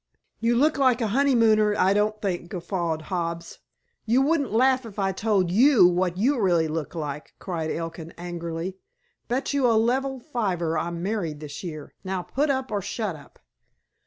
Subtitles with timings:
[0.39, 3.59] "You look like a honeymooner, I don't think," guffawed Hobbs.
[4.03, 8.77] "You wouldn't laugh if I told you what you really look like," cried Elkin angrily.
[9.27, 11.93] "Bet you a level fiver I'm married this year.
[12.03, 13.37] Now, put up or shut up!"